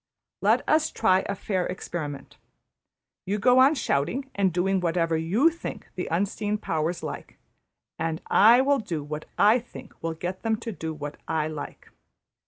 [0.41, 2.37] Let us try a fair experiment.
[3.27, 7.37] You go on shouting and doing whatever \emph{you} think the Unseen Powers like;
[7.99, 11.89] and I will do what \emph{I} think will get them to do what \emph{I} like.